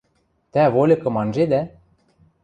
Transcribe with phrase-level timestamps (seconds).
[0.53, 1.61] Тӓ вольыкым анжедӓ?